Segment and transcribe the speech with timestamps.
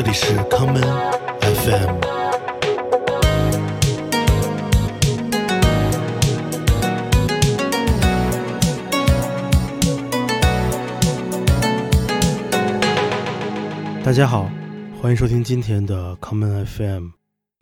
[0.00, 0.80] 这里是康门
[1.40, 1.98] FM。
[14.04, 14.48] 大家好，
[15.02, 17.08] 欢迎收听今天的康门 FM。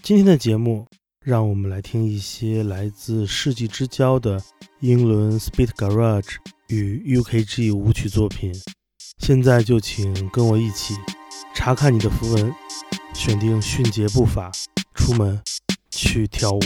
[0.03, 0.87] 今天的节目，
[1.25, 4.43] 让我们来听一些来自世纪之交的
[4.81, 6.35] 英伦 Speed Garage
[6.69, 8.53] 与 UKG 舞曲作品。
[9.21, 10.93] 现在就请跟我一起
[11.57, 12.55] 查看你的符文，
[13.15, 14.53] 选定迅捷步伐，
[14.95, 15.43] 出门
[15.91, 16.61] 去跳舞。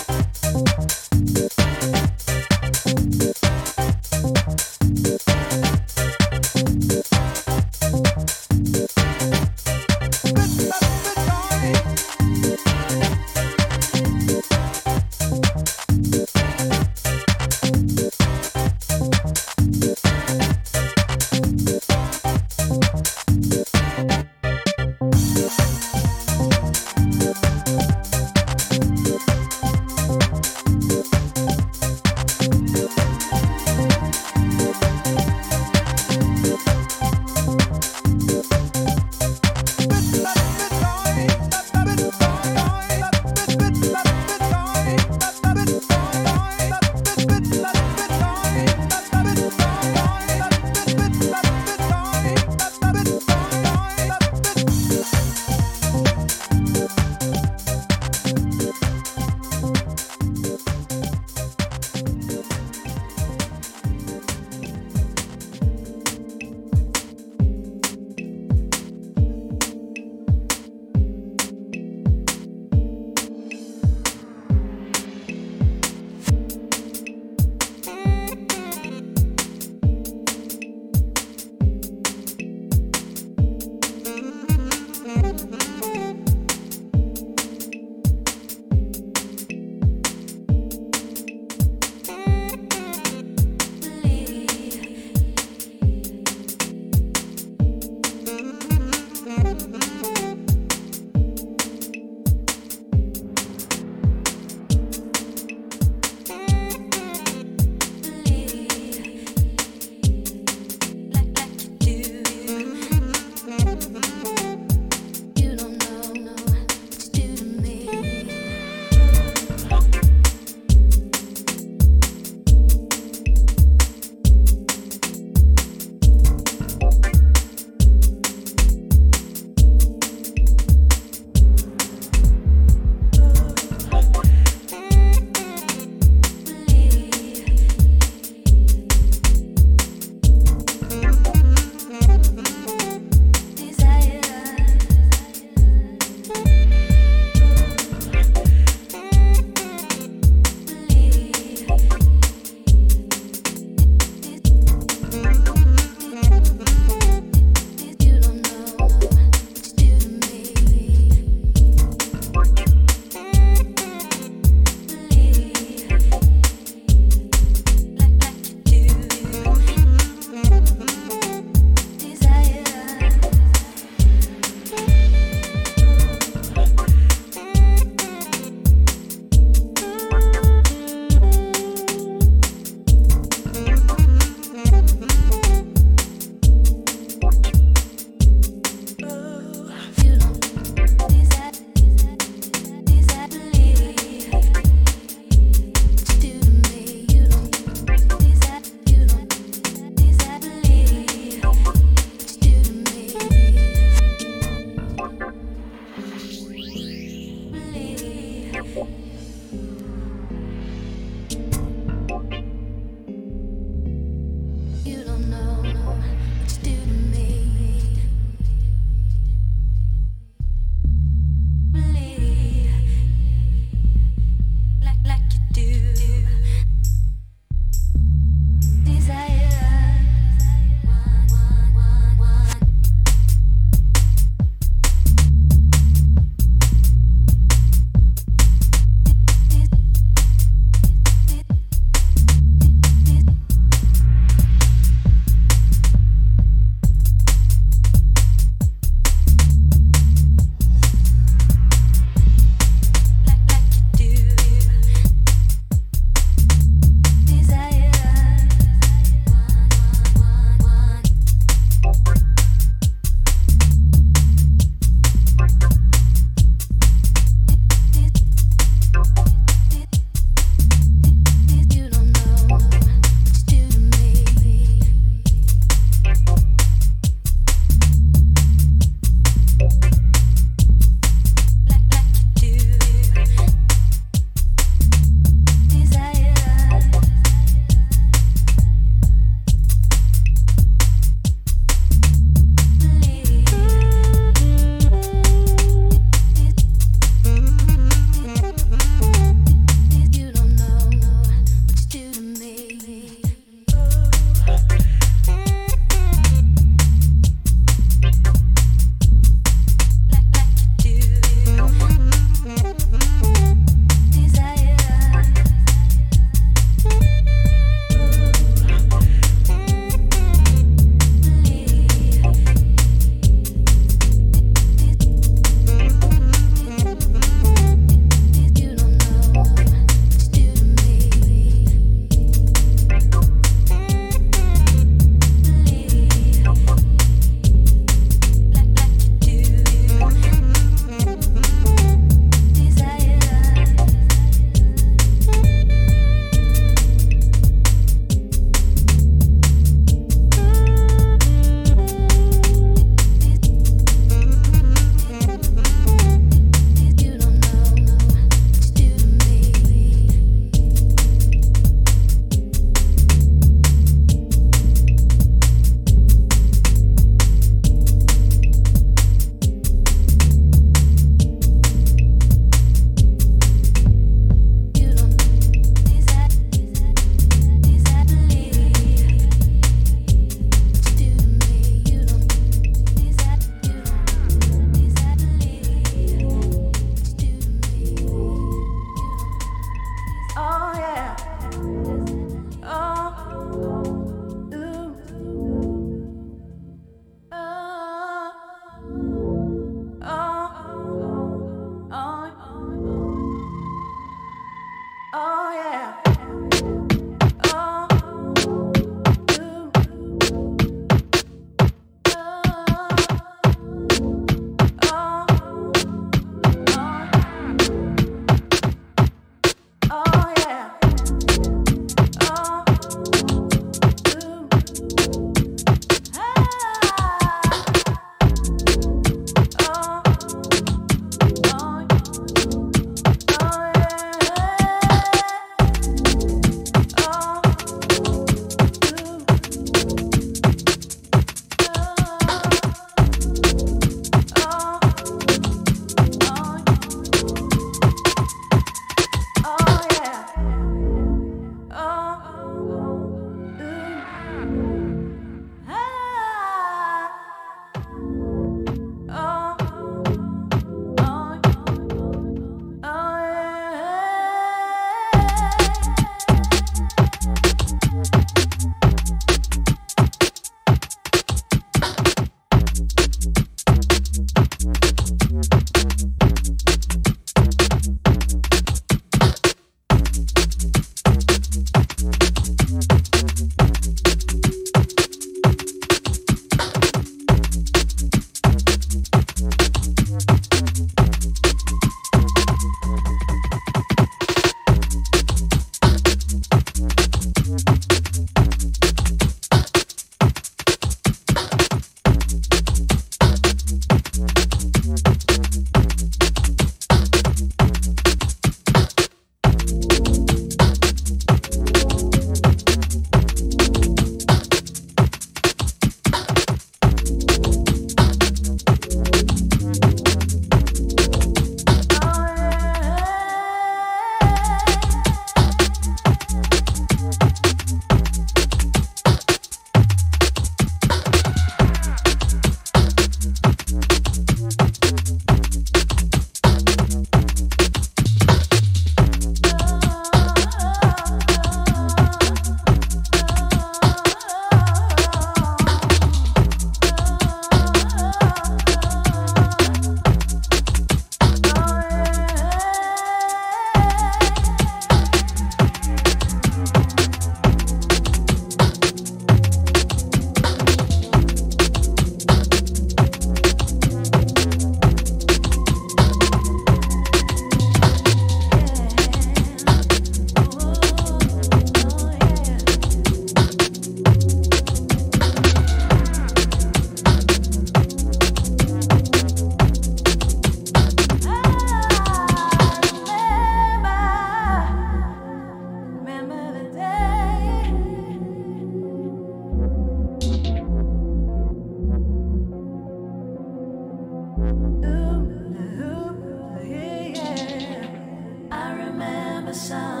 [599.51, 600.00] the sun.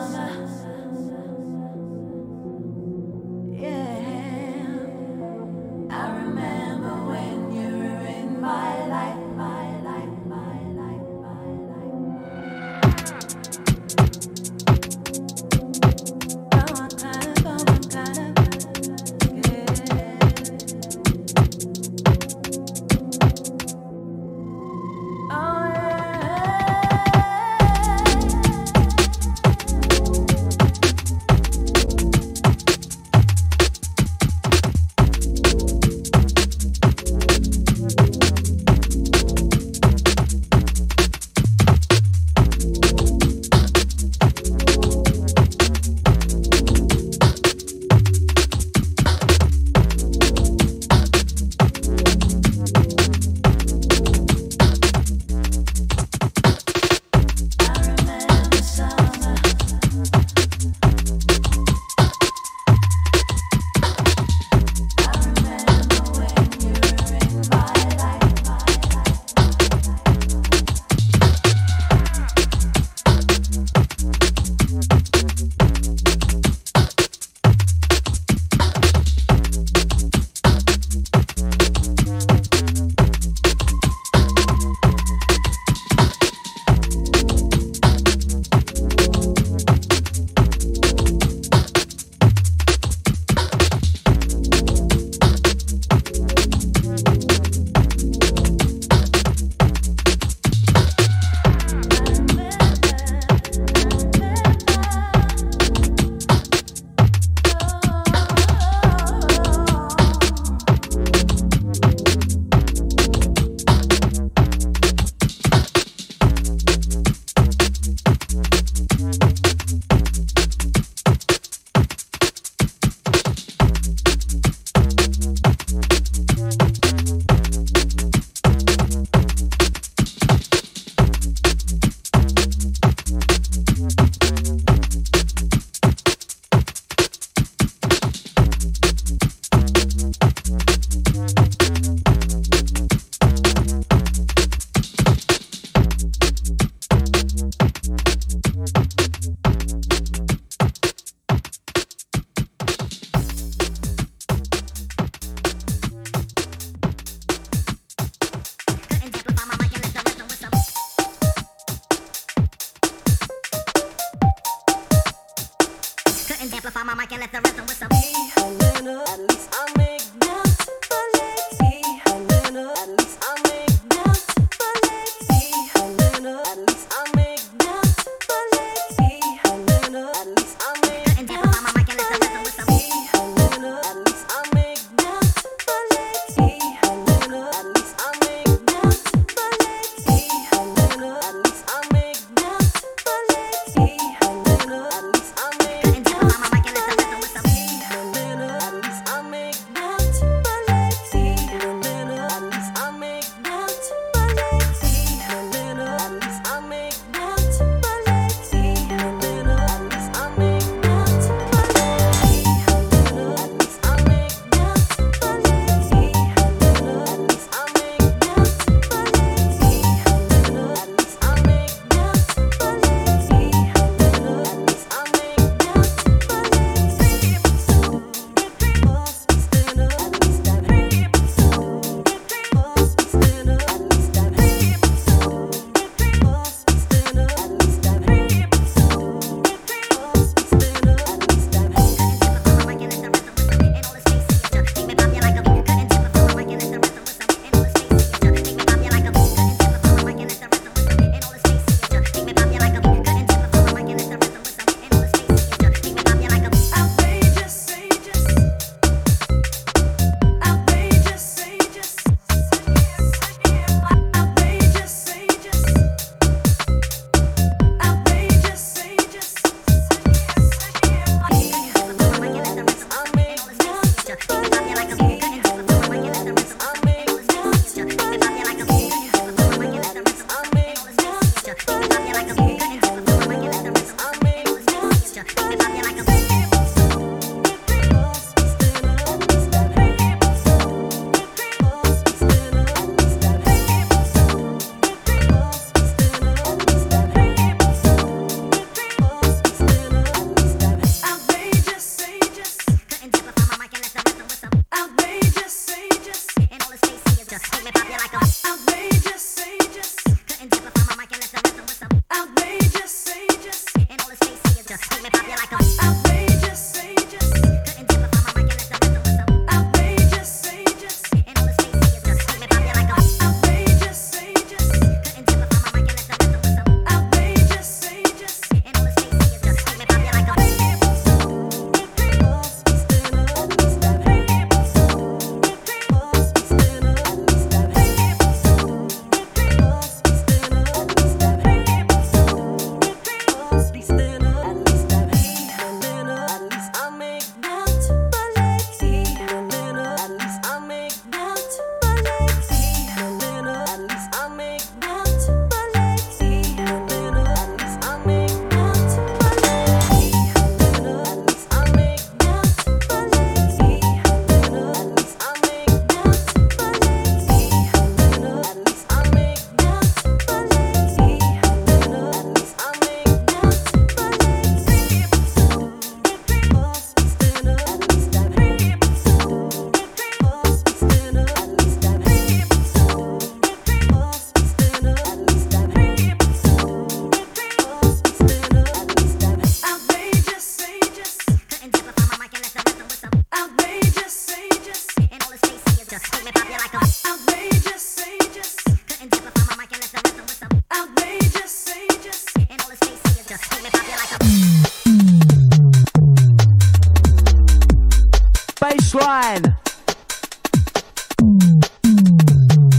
[408.91, 409.55] baseline.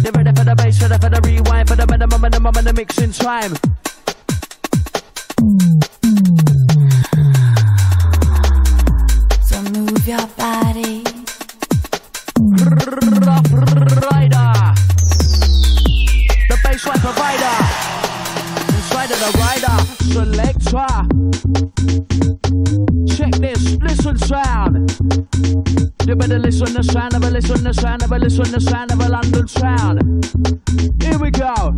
[0.03, 2.73] Get ready for the bass, ready for the rewind, for the minimum, minimum, and the
[2.73, 3.53] mixing time.
[28.13, 30.03] never listen to the sound of a London sound.
[31.03, 31.75] Here we go.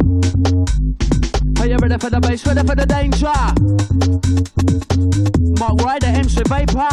[1.61, 2.45] Are you ready for the bass?
[2.45, 3.27] Ready for the danger?
[5.61, 6.89] Mark Ryder, MC Vapor.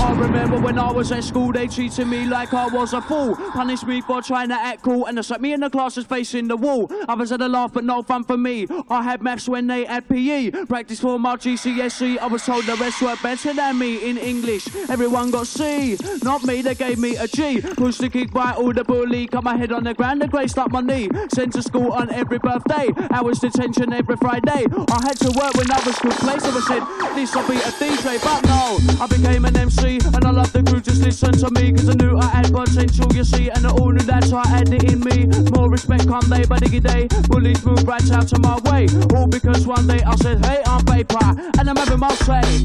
[0.00, 3.36] I remember when I was at school, they treated me like I was a fool.
[3.54, 6.48] Punish me for trying to act cool and they set me in the classes facing
[6.48, 6.90] the wall.
[7.08, 8.66] Others had a laugh, but no fun for me.
[8.90, 10.50] I had maths when they had PE.
[10.66, 12.18] Practice for my GCSE.
[12.18, 14.66] I was told the rest were better than me in English.
[14.90, 16.62] Everyone got C, not me.
[16.62, 17.60] They gave me a G.
[17.60, 19.26] Pushed the kick by all the bully.
[19.26, 21.08] Got my head on the ground and graced up my knee.
[21.32, 22.90] Sent to school on every birthday.
[23.12, 24.66] Hours detention every Friday.
[24.66, 28.20] I had to work when others could play, so I said this'll be a DJ.
[28.20, 30.80] But no, I became an MC and I love the crew.
[30.80, 33.90] Just listen to me cause I knew I had potential, you see, and I all
[33.90, 34.30] knew that
[34.72, 35.26] it in me.
[35.56, 37.08] More respect come day by diggy day.
[37.28, 38.86] Bullies move right out of my way.
[39.14, 41.24] All because one day I said, hey, I'm paper,
[41.58, 42.62] and I'm having my say.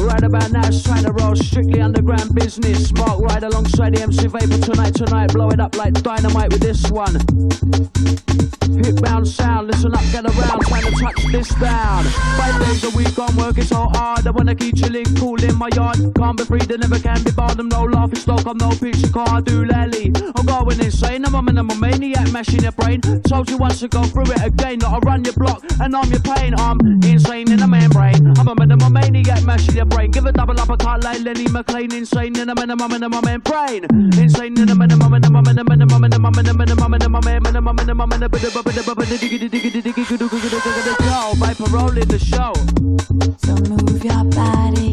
[0.00, 2.92] Right about now, it's trying to roll strictly underground business.
[2.94, 5.32] Mark right alongside the MC Vapor tonight, tonight.
[5.32, 7.14] Blow it up like dynamite with this one.
[8.80, 12.04] Hit bound sound, listen up, get around, trying to touch this down.
[12.38, 14.26] Five days a week, I'm working so hard.
[14.26, 15.98] I wanna keep chilling, cool in my yard.
[16.16, 17.60] Can't be free, they never can be barred.
[17.60, 20.12] I'm no laughing stock, I'm no picture car, I do lally.
[20.34, 23.00] I'm going insane, I'm a man, I'm a maniac, mashing your brain.
[23.22, 26.10] Told you once to go through it again, not I run your block, and I'm
[26.10, 26.54] your pain.
[26.56, 28.38] I'm insane in the membrane.
[28.38, 30.10] I'm a man, I'm a maniac, mashing your brain brain.
[30.10, 31.92] Give a double up, I can't like Lenny McLean.
[31.92, 33.84] Insane in a minimum, minimum, in brain.
[34.18, 38.20] Insane in a minimum, minimum, minimum, minimum, minimum, minimum, minimum, minimum, minimum, minimum, minimum, go.
[38.20, 40.24] Viper rolling the bit of the bubble the digging the digging the diggy to do
[40.28, 42.52] because you're the digging the cell My parole in the show.
[43.38, 44.80] So move your body.
[44.80, 44.89] Rich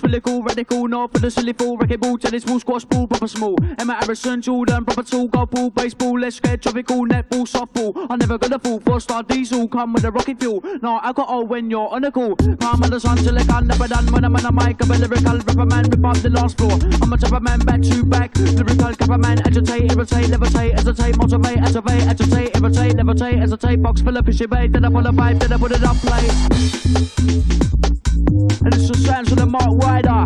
[0.00, 3.06] basketball, is cool, radical, not for the silly fool, wrecking ball, tennis ball, squash ball,
[3.06, 3.56] proper small.
[3.78, 8.06] Emma Harrison, Jordan, proper tall, golf ball, baseball, let's get tropical, netball, softball.
[8.10, 10.62] I'm never gonna fall for a star diesel, come with a rocket fuel.
[10.82, 12.36] No, I got old when you're on a call.
[12.36, 14.90] Calm on the sun till I can never done when I'm on a mic, I'm
[14.90, 16.78] a lyrical rapper man, rip up the last floor.
[17.02, 21.58] I'm a chopper man, back to back, lyrical capper man, agitate, irritate, levitate, hesitate, motivate,
[21.58, 25.40] activate, agitate, irritate, levitate, hesitate, box full of fishy bait, then I pull a vibe,
[25.40, 28.05] then I put it up play.
[28.26, 30.24] And it's the sounds of the Mark Ryder,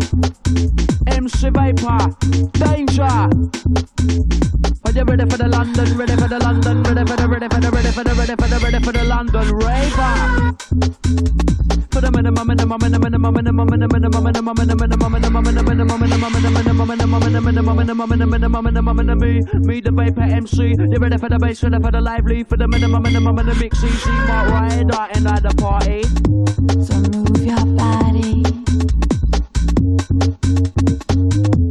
[1.07, 2.15] MC Vapor,
[2.57, 3.03] Danger.
[3.03, 7.59] Are you ready for the London, ready for the London, ready for the, ready for
[7.59, 10.57] the, ready for the, ready for the, ready for the London raver?
[10.61, 11.40] For the minimum, minimum,
[19.81, 20.75] the Vapor MC.
[20.77, 23.83] You ready for the bass, ready for the lively, for the minimum, minimum, minimum, mix,
[23.83, 26.03] easy, Mark Ryder, and at the party.
[26.85, 27.65] So move your
[31.65, 31.70] body.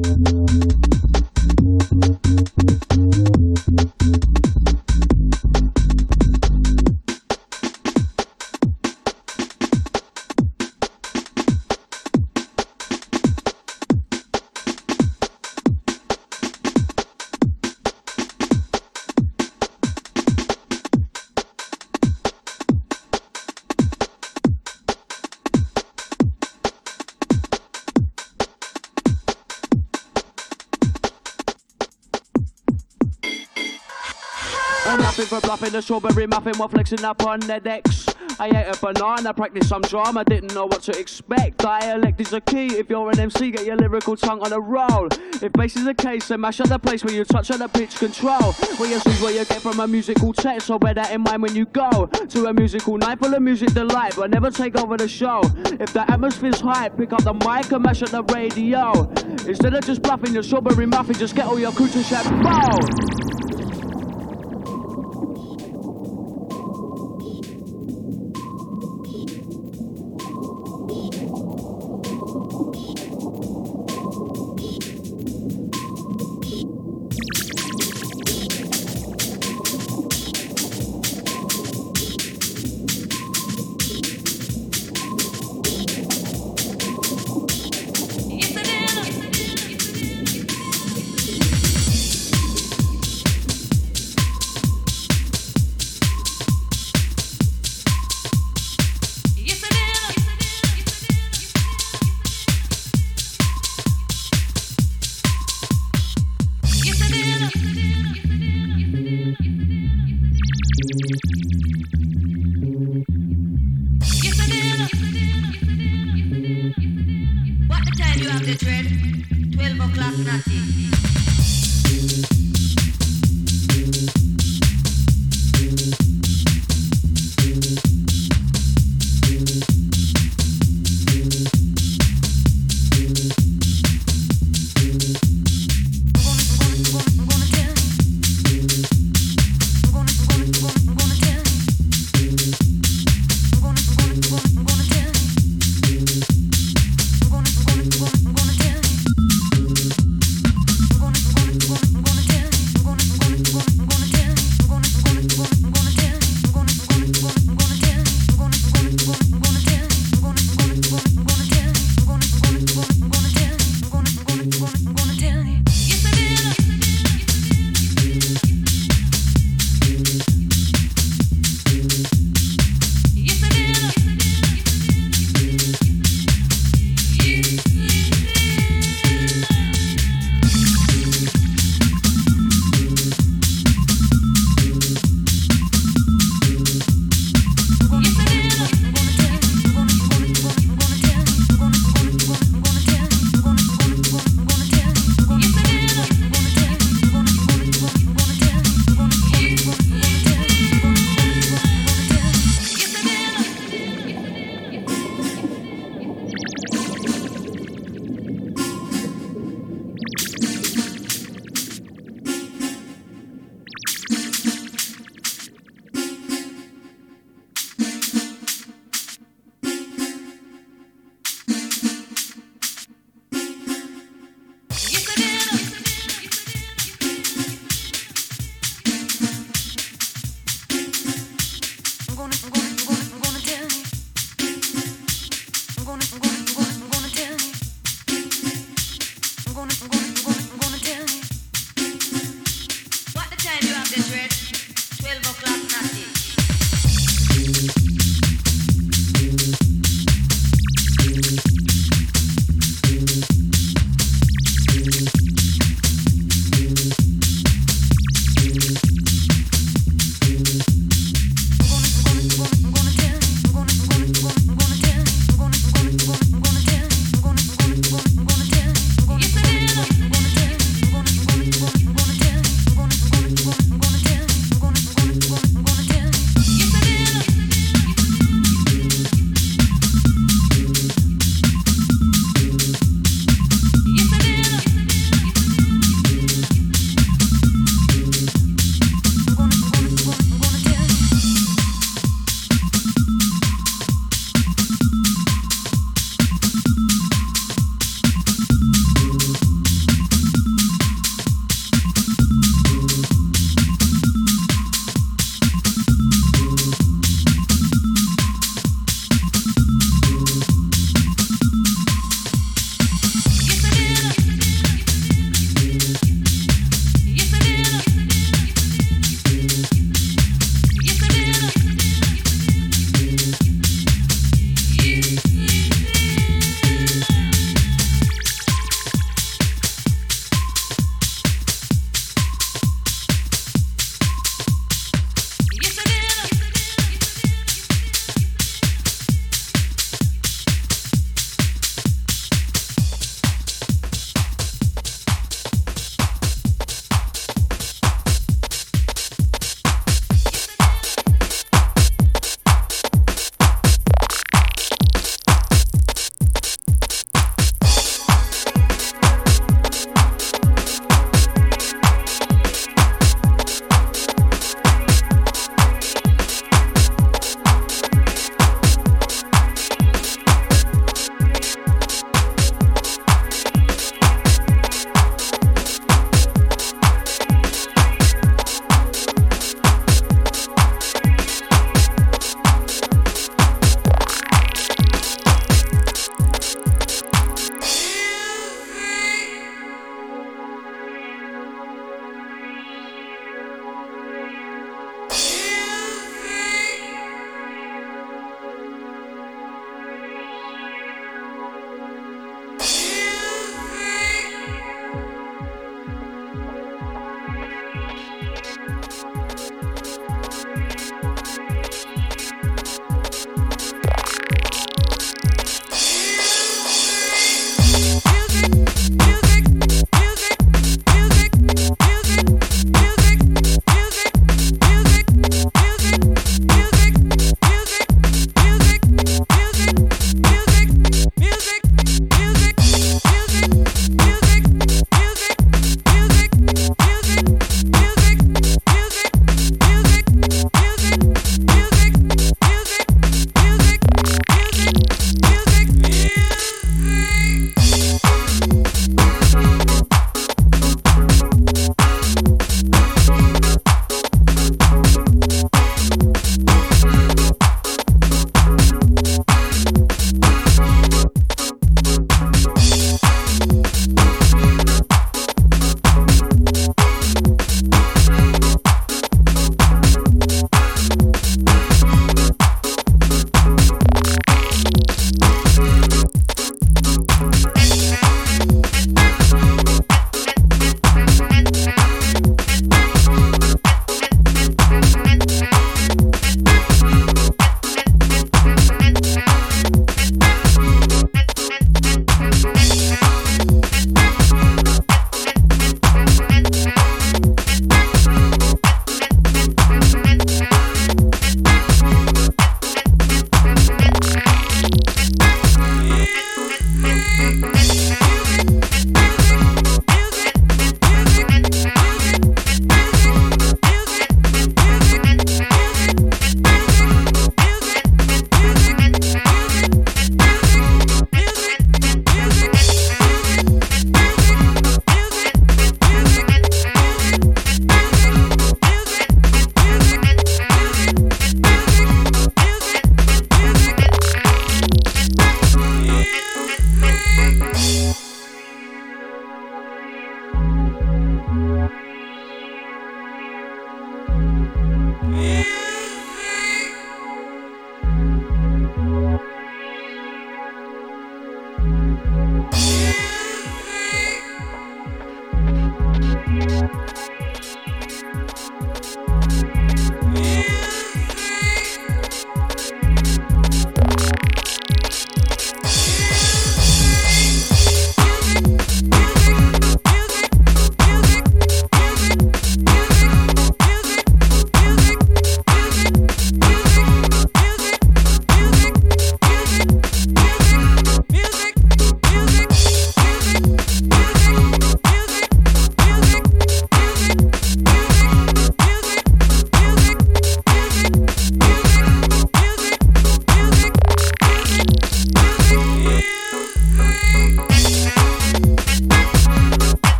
[35.20, 38.06] I'm for bluffing the strawberry muffin while flexing up on the decks.
[38.38, 41.58] I ate a banana, practiced some drama, didn't know what to expect.
[41.58, 42.68] Dialect is a key.
[42.78, 45.08] If you're an MC, get your lyrical tongue on a roll.
[45.42, 47.68] If bass is the case, then mash up the place where you touch on the
[47.68, 48.52] pitch control.
[48.78, 51.42] Where you see what you get from a musical text, so bear that in mind
[51.42, 54.96] when you go to a musical night full of music delight, but never take over
[54.96, 55.42] the show.
[55.78, 58.92] If the atmosphere's high, pick up the mic and mash up the radio.
[59.46, 62.24] Instead of just bluffing your strawberry muffin, just get all your crew to shout,